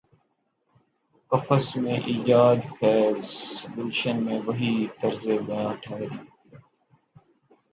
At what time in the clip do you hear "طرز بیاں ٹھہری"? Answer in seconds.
5.01-6.05